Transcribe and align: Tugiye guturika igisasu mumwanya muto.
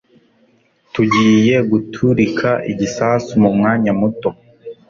Tugiye 0.93 1.55
guturika 1.69 2.49
igisasu 2.71 3.31
mumwanya 3.43 3.91
muto. 3.99 4.29